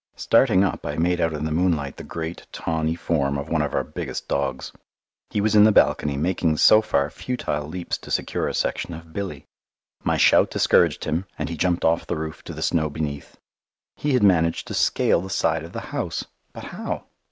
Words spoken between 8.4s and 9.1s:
a section